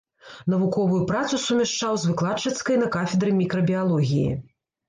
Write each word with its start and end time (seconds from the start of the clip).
Навуковую 0.53 1.01
працу 1.11 1.39
сумяшчаў 1.43 1.93
з 2.05 2.09
выкладчыцкай 2.13 2.81
на 2.85 2.91
кафедры 2.99 3.37
мікрабіялогіі. 3.43 4.31